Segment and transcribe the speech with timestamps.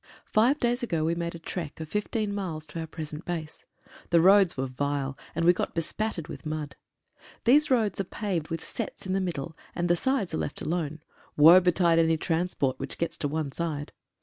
[0.25, 3.65] Five days ago we made a trek of 15 miles to our present base.
[4.09, 6.75] The roads were vile, and we got bespat tered with mud.
[7.43, 11.03] These roads are paved with setts in the middle and the sides are left alone—
[11.37, 13.91] woe betide any transport which gets to one side.